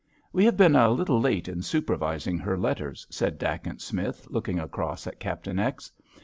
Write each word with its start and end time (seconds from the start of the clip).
"We 0.33 0.45
have 0.45 0.57
been 0.57 0.75
a 0.75 0.89
little 0.89 1.21
late 1.21 1.47
in 1.47 1.61
supervising 1.61 2.39
her 2.39 2.57
letters," 2.57 3.05
said 3.11 3.37
Dacent 3.37 3.83
Smith, 3.83 4.25
looking 4.31 4.57
across 4.57 5.05
at 5.05 5.19
Captain 5.19 5.59
X. 5.59 5.91